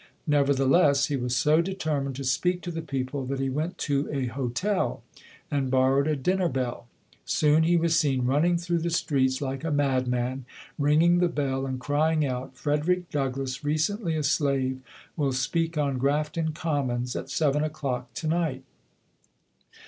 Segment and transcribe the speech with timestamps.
[0.25, 4.25] Nevertheless, he was so determined to speak to the people that he went to a
[4.25, 5.03] hotel
[5.51, 6.87] and borrowed a dinner bell.
[7.23, 10.45] Soon he was seen running through the streets like a madman,
[10.79, 14.79] ringing the bell and crying out, "Frederick Douglass, recently a slave,
[15.15, 18.63] will speak on Grafton Commons at seven o'clock tonight".